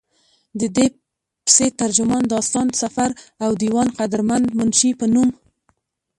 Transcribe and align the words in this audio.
ددې 0.59 0.87
پسې، 1.45 1.65
ترجمان، 1.81 2.23
داستان 2.33 2.67
سفر 2.81 3.09
او 3.43 3.49
ديوان 3.61 3.89
قدرمند 3.97 4.45
منشي 4.57 4.91
پۀ 4.99 5.05
نوم 5.13 5.29